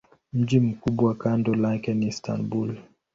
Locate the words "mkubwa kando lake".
0.59-1.93